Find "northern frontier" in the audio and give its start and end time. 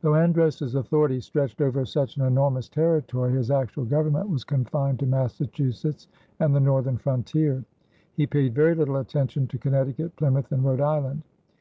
6.58-7.64